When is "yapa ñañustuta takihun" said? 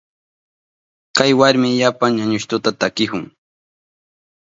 1.81-3.23